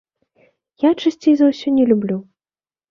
[0.87, 2.17] Я, часцей за ўсё, не люблю.